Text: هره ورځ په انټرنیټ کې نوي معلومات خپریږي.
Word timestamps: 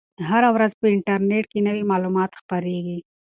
هره 0.29 0.49
ورځ 0.55 0.71
په 0.79 0.85
انټرنیټ 0.95 1.45
کې 1.51 1.59
نوي 1.67 1.83
معلومات 1.91 2.31
خپریږي. 2.39 2.99